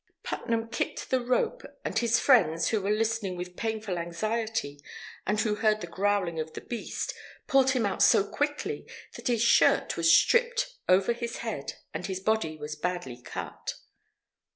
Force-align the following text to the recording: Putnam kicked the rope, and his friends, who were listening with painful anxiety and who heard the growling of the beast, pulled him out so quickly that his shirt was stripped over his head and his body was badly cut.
Putnam 0.23 0.69
kicked 0.69 1.11
the 1.11 1.21
rope, 1.23 1.61
and 1.85 1.99
his 1.99 2.19
friends, 2.19 2.69
who 2.69 2.81
were 2.81 2.89
listening 2.89 3.37
with 3.37 3.55
painful 3.55 3.99
anxiety 3.99 4.81
and 5.27 5.39
who 5.39 5.53
heard 5.53 5.79
the 5.79 5.85
growling 5.85 6.39
of 6.39 6.53
the 6.53 6.61
beast, 6.61 7.13
pulled 7.45 7.69
him 7.69 7.85
out 7.85 8.01
so 8.01 8.23
quickly 8.27 8.87
that 9.15 9.27
his 9.27 9.43
shirt 9.43 9.95
was 9.97 10.11
stripped 10.11 10.73
over 10.89 11.13
his 11.13 11.37
head 11.45 11.73
and 11.93 12.07
his 12.07 12.19
body 12.19 12.57
was 12.57 12.75
badly 12.75 13.21
cut. 13.21 13.75